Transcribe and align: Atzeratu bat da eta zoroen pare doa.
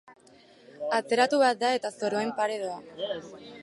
Atzeratu 1.01 1.43
bat 1.45 1.61
da 1.67 1.71
eta 1.81 1.95
zoroen 1.97 2.35
pare 2.43 2.61
doa. 2.67 2.85